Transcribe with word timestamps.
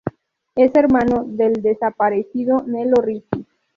Es 0.55 0.73
hermano 0.75 1.25
del 1.27 1.61
desaparecido 1.61 2.57
Nelo 2.65 3.03
Risi. 3.03 3.45